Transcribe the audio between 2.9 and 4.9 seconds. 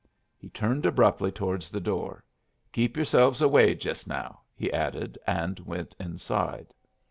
yerselves away jest now," he